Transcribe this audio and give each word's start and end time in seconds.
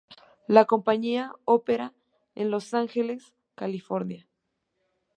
La 0.47 0.65
compañía 0.65 1.35
opera 1.45 1.93
en 2.33 2.49
Los 2.49 2.73
Ángeles, 2.73 3.35
California. 3.53 4.25